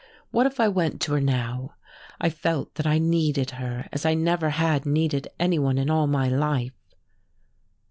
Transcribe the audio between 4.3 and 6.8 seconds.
had needed anyone in all my life....